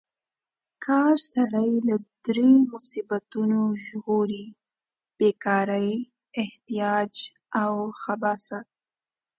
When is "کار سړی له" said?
0.85-1.95